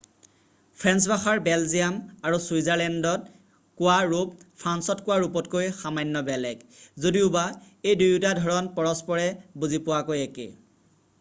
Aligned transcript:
French 0.83 1.09
ভাষাৰ 1.09 1.41
Belgium 1.47 1.97
আৰু 2.29 2.37
চুইৎজাৰলেণ্ডত 2.45 3.35
কোৱা 3.81 3.97
ৰূপ 4.13 4.31
ফ্ৰান্সত 4.63 5.05
কোৱা 5.09 5.17
ৰূপতকৈ 5.23 5.69
সামান্য 5.81 6.23
বেলেগ 6.31 6.63
যদিওবা 7.05 7.43
এই 7.91 7.99
দুয়োটা 8.03 8.31
ধৰণ 8.41 8.71
পৰস্পৰে 8.81 9.29
বুজি 9.65 9.81
পোৱাকৈ 9.91 10.23
একে 10.31 10.47